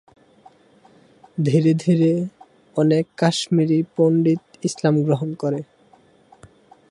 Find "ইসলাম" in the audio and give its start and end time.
4.63-4.95